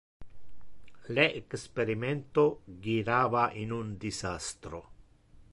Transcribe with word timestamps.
Le 1.17 1.25
experimento 1.41 2.47
girava 2.87 3.47
in 3.65 3.71
un 3.81 3.95
disastro. 4.07 4.87